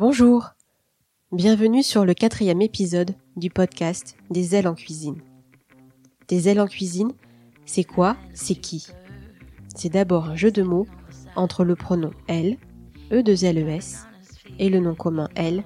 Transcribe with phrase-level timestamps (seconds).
[0.00, 0.54] Bonjour,
[1.30, 5.20] bienvenue sur le quatrième épisode du podcast Des ailes en cuisine.
[6.26, 7.12] Des ailes en cuisine,
[7.66, 8.86] c'est quoi C'est qui?
[9.76, 10.86] C'est d'abord un jeu de mots
[11.36, 12.56] entre le pronom elle,
[13.12, 14.06] e 2 l e s
[14.58, 15.64] et le nom commun elle,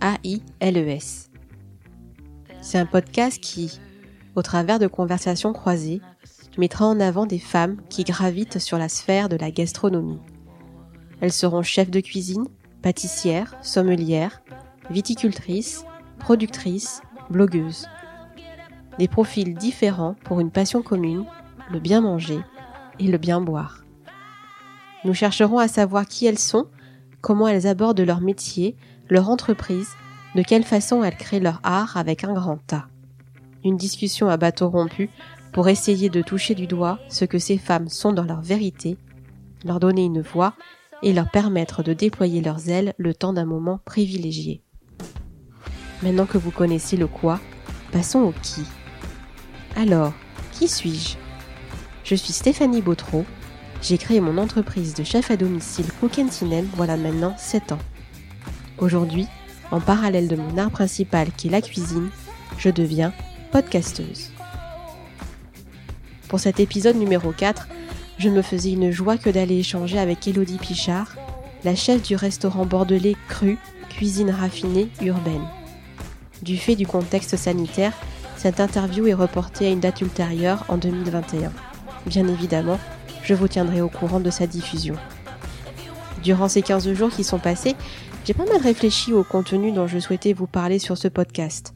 [0.00, 1.30] a i l e s.
[2.62, 3.80] C'est un podcast qui,
[4.34, 6.00] au travers de conversations croisées,
[6.56, 10.22] mettra en avant des femmes qui gravitent sur la sphère de la gastronomie.
[11.20, 12.46] Elles seront chefs de cuisine,
[12.84, 14.42] pâtissières, sommelières,
[14.90, 15.86] viticultrices,
[16.18, 17.88] productrices, blogueuses.
[18.98, 21.24] Des profils différents pour une passion commune,
[21.72, 22.40] le bien manger
[22.98, 23.84] et le bien boire.
[25.06, 26.66] Nous chercherons à savoir qui elles sont,
[27.22, 28.76] comment elles abordent leur métier,
[29.08, 29.88] leur entreprise,
[30.34, 32.88] de quelle façon elles créent leur art avec un grand A.
[33.64, 35.08] Une discussion à bateau rompu
[35.54, 38.98] pour essayer de toucher du doigt ce que ces femmes sont dans leur vérité,
[39.64, 40.52] leur donner une voix
[41.04, 44.62] et leur permettre de déployer leurs ailes le temps d'un moment privilégié.
[46.02, 47.38] Maintenant que vous connaissez le quoi,
[47.92, 48.62] passons au qui.
[49.76, 50.14] Alors,
[50.52, 51.16] qui suis-je?
[52.04, 53.24] Je suis Stéphanie Bautreau.
[53.82, 57.78] J'ai créé mon entreprise de chef à domicile Cookentinen voilà maintenant 7 ans.
[58.78, 59.26] Aujourd'hui,
[59.70, 62.08] en parallèle de mon art principal qui est la cuisine,
[62.56, 63.12] je deviens
[63.52, 64.30] podcasteuse.
[66.28, 67.68] Pour cet épisode numéro 4,
[68.18, 71.16] je me faisais une joie que d'aller échanger avec Elodie Pichard,
[71.64, 75.46] la chef du restaurant bordelais Cru, cuisine raffinée urbaine.
[76.42, 77.92] Du fait du contexte sanitaire,
[78.36, 81.50] cette interview est reportée à une date ultérieure en 2021.
[82.06, 82.78] Bien évidemment,
[83.22, 84.96] je vous tiendrai au courant de sa diffusion.
[86.22, 87.74] Durant ces 15 jours qui sont passés,
[88.24, 91.74] j'ai pas mal réfléchi au contenu dont je souhaitais vous parler sur ce podcast.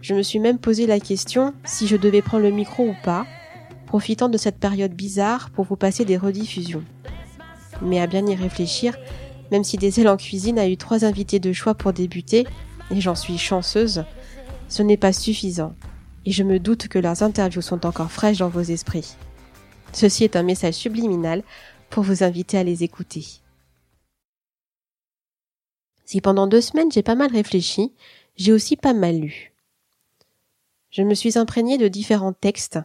[0.00, 3.26] Je me suis même posé la question si je devais prendre le micro ou pas,
[3.92, 6.82] profitant de cette période bizarre pour vous passer des rediffusions.
[7.82, 8.96] Mais à bien y réfléchir,
[9.50, 12.46] même si Des ailes en cuisine a eu trois invités de choix pour débuter,
[12.90, 14.06] et j'en suis chanceuse,
[14.70, 15.74] ce n'est pas suffisant,
[16.24, 19.14] et je me doute que leurs interviews sont encore fraîches dans vos esprits.
[19.92, 21.42] Ceci est un message subliminal
[21.90, 23.26] pour vous inviter à les écouter.
[26.06, 27.92] Si pendant deux semaines j'ai pas mal réfléchi,
[28.36, 29.52] j'ai aussi pas mal lu.
[30.88, 32.78] Je me suis imprégnée de différents textes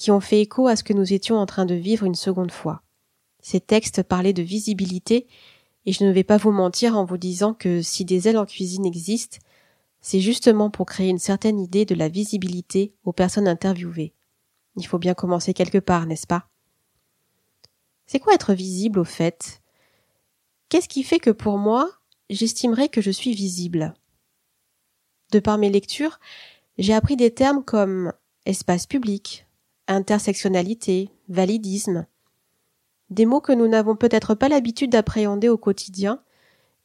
[0.00, 2.52] qui ont fait écho à ce que nous étions en train de vivre une seconde
[2.52, 2.82] fois.
[3.40, 5.26] Ces textes parlaient de visibilité,
[5.84, 8.46] et je ne vais pas vous mentir en vous disant que si des ailes en
[8.46, 9.36] cuisine existent,
[10.00, 14.14] c'est justement pour créer une certaine idée de la visibilité aux personnes interviewées.
[14.76, 16.48] Il faut bien commencer quelque part, n'est-ce pas?
[18.06, 19.60] C'est quoi être visible au fait?
[20.70, 21.90] Qu'est-ce qui fait que pour moi,
[22.30, 23.92] j'estimerais que je suis visible?
[25.30, 26.20] De par mes lectures,
[26.78, 28.14] j'ai appris des termes comme
[28.46, 29.46] espace public,
[29.94, 32.06] intersectionnalité, validisme.
[33.10, 36.22] Des mots que nous n'avons peut-être pas l'habitude d'appréhender au quotidien,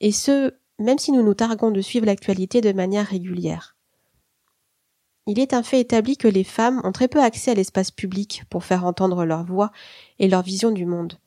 [0.02, 3.76] et ce, même si nous nous targuons de suivre l'actualité de manière régulière.
[5.28, 8.44] Il est un fait établi que les femmes ont très peu accès à l'espace public
[8.50, 9.72] pour faire entendre leur voix
[10.20, 11.20] et leur vision du monde.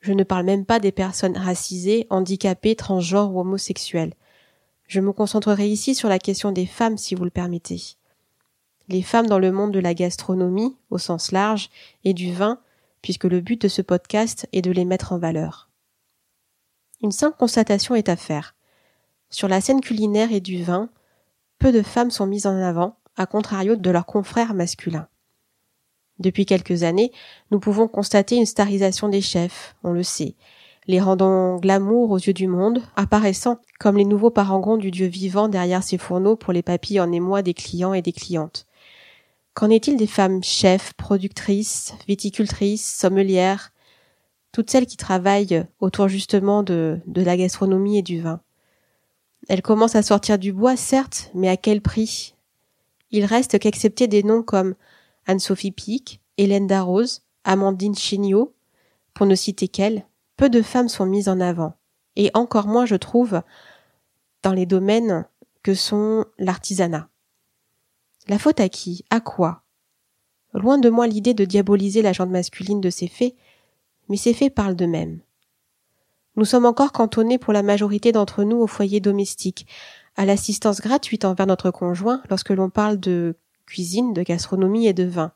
[0.00, 4.14] Je ne parle même pas des personnes racisées, handicapées, transgenres ou homosexuelles.
[4.86, 7.96] Je me concentrerai ici sur la question des femmes si vous le permettez
[8.88, 11.70] les femmes dans le monde de la gastronomie, au sens large,
[12.04, 12.60] et du vin,
[13.02, 15.68] puisque le but de ce podcast est de les mettre en valeur.
[17.02, 18.54] Une simple constatation est à faire.
[19.28, 20.88] Sur la scène culinaire et du vin,
[21.58, 25.08] peu de femmes sont mises en avant, à contrario de leurs confrères masculins.
[26.18, 27.12] Depuis quelques années,
[27.50, 30.34] nous pouvons constater une starisation des chefs, on le sait,
[30.86, 35.48] les rendant glamour aux yeux du monde, apparaissant comme les nouveaux parangons du dieu vivant
[35.48, 38.66] derrière ses fourneaux pour les papilles en émoi des clients et des clientes.
[39.56, 43.72] Qu'en est-il des femmes chefs, productrices, viticultrices, sommelières,
[44.52, 48.42] toutes celles qui travaillent autour justement de, de la gastronomie et du vin?
[49.48, 52.34] Elles commencent à sortir du bois, certes, mais à quel prix?
[53.10, 54.74] Il reste qu'excepté des noms comme
[55.24, 58.54] Anne-Sophie Pic, Hélène Darroze, Amandine Chignot,
[59.14, 60.04] pour ne citer qu'elles,
[60.36, 61.72] peu de femmes sont mises en avant,
[62.14, 63.40] et encore moins, je trouve,
[64.42, 65.24] dans les domaines
[65.62, 67.08] que sont l'artisanat.
[68.28, 69.04] La faute à qui?
[69.10, 69.62] À quoi?
[70.52, 73.36] Loin de moi l'idée de diaboliser la jante masculine de ces faits,
[74.08, 75.20] mais ces faits parlent d'eux-mêmes.
[76.34, 79.68] Nous sommes encore cantonnés pour la majorité d'entre nous au foyer domestique,
[80.16, 85.04] à l'assistance gratuite envers notre conjoint lorsque l'on parle de cuisine, de gastronomie et de
[85.04, 85.32] vin.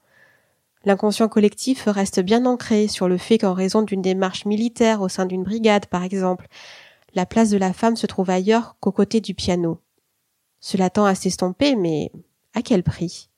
[0.84, 5.26] L'inconscient collectif reste bien ancré sur le fait qu'en raison d'une démarche militaire au sein
[5.26, 6.48] d'une brigade, par exemple,
[7.14, 9.78] la place de la femme se trouve ailleurs qu'aux côtés du piano.
[10.58, 12.10] Cela tend à s'estomper, mais
[12.54, 13.28] à quel prix?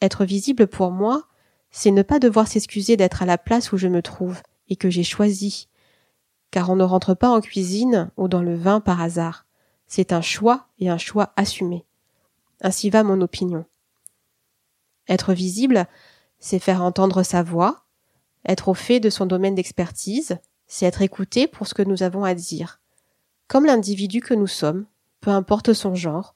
[0.00, 1.24] Être visible pour moi,
[1.70, 4.90] c'est ne pas devoir s'excuser d'être à la place où je me trouve et que
[4.90, 5.68] j'ai choisi.
[6.50, 9.46] car on ne rentre pas en cuisine ou dans le vin par hasard.
[9.86, 11.84] C'est un choix et un choix assumé.
[12.60, 13.64] Ainsi va mon opinion.
[15.08, 15.86] Être visible,
[16.38, 17.84] c'est faire entendre sa voix,
[18.44, 22.24] être au fait de son domaine d'expertise, c'est être écouté pour ce que nous avons
[22.24, 22.80] à dire.
[23.48, 24.86] Comme l'individu que nous sommes,
[25.20, 26.34] peu importe son genre.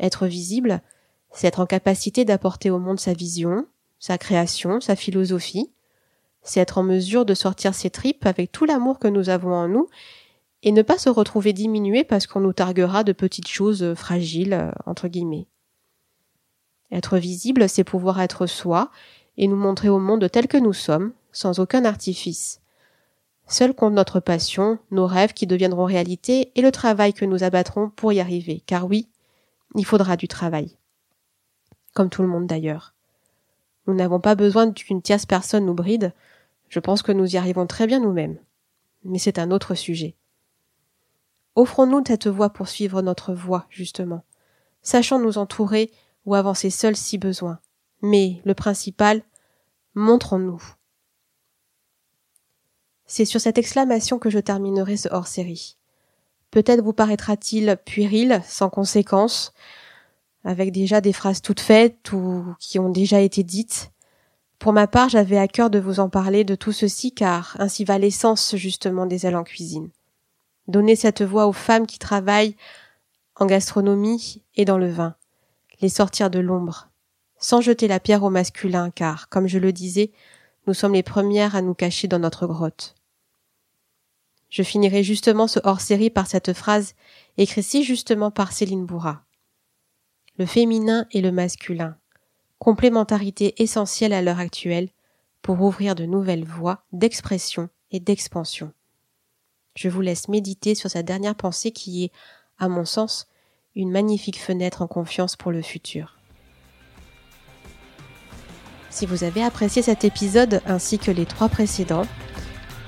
[0.00, 0.82] Être visible,
[1.30, 3.66] c'est être en capacité d'apporter au monde sa vision,
[3.98, 5.70] sa création, sa philosophie.
[6.42, 9.68] C'est être en mesure de sortir ses tripes avec tout l'amour que nous avons en
[9.68, 9.88] nous
[10.62, 15.08] et ne pas se retrouver diminué parce qu'on nous targuera de petites choses fragiles, entre
[15.08, 15.46] guillemets.
[16.90, 18.90] Être visible, c'est pouvoir être soi
[19.36, 22.60] et nous montrer au monde tel que nous sommes, sans aucun artifice.
[23.46, 27.90] Seul compte notre passion, nos rêves qui deviendront réalité et le travail que nous abattrons
[27.90, 29.08] pour y arriver, car oui,
[29.74, 30.76] il faudra du travail.
[31.94, 32.94] Comme tout le monde d'ailleurs.
[33.86, 36.12] Nous n'avons pas besoin qu'une tierce personne nous bride,
[36.68, 38.38] je pense que nous y arrivons très bien nous-mêmes.
[39.04, 40.16] Mais c'est un autre sujet.
[41.56, 44.24] Offrons-nous cette voie pour suivre notre voie, justement.
[44.82, 45.90] Sachons nous entourer
[46.24, 47.58] ou avancer seuls si besoin.
[48.02, 49.22] Mais le principal,
[49.94, 50.62] montrons-nous.
[53.04, 55.76] C'est sur cette exclamation que je terminerai ce hors-série.
[56.50, 59.52] Peut-être vous paraîtra-t-il puéril, sans conséquence,
[60.44, 63.92] avec déjà des phrases toutes faites ou qui ont déjà été dites.
[64.58, 67.84] Pour ma part, j'avais à cœur de vous en parler de tout ceci car ainsi
[67.84, 69.90] va l'essence justement des ailes en cuisine.
[70.68, 72.56] Donner cette voix aux femmes qui travaillent
[73.36, 75.14] en gastronomie et dans le vin.
[75.80, 76.90] Les sortir de l'ombre,
[77.38, 80.12] sans jeter la pierre au masculin, car, comme je le disais,
[80.66, 82.94] nous sommes les premières à nous cacher dans notre grotte.
[84.50, 86.94] Je finirai justement ce hors-série par cette phrase
[87.38, 89.24] écrite si justement par Céline Bourra.
[90.38, 91.96] Le féminin et le masculin,
[92.58, 94.90] complémentarité essentielle à l'heure actuelle
[95.40, 98.72] pour ouvrir de nouvelles voies d'expression et d'expansion.
[99.76, 102.12] Je vous laisse méditer sur sa dernière pensée qui est,
[102.58, 103.28] à mon sens,
[103.76, 106.18] une magnifique fenêtre en confiance pour le futur.
[108.90, 112.06] Si vous avez apprécié cet épisode ainsi que les trois précédents,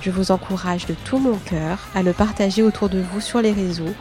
[0.02, 3.52] je vous encourage de tout mon cœur à le partager autour de vous sur les
[3.52, 3.94] réseaux,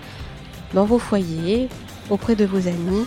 [0.73, 1.69] dans vos foyers,
[2.09, 3.05] auprès de vos amis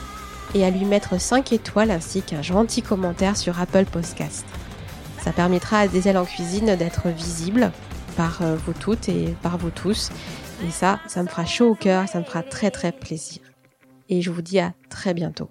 [0.55, 4.47] et à lui mettre 5 étoiles ainsi qu'un gentil commentaire sur Apple Podcast.
[5.21, 7.73] Ça permettra à Des ailes en cuisine d'être visible
[8.17, 10.11] par euh, vous toutes et par vous tous.
[10.65, 13.41] Et ça, ça me fera chaud au cœur, ça me fera très très plaisir.
[14.09, 15.51] Et je vous dis à très bientôt.